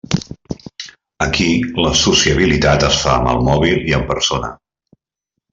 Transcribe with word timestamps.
Aquí 1.25 1.49
la 1.87 1.91
sociabilitat 2.05 2.87
es 2.91 2.97
fa 3.05 3.13
amb 3.19 3.33
el 3.35 3.47
mòbil 3.51 3.87
i 3.93 3.97
en 3.99 4.11
persona. 4.15 4.55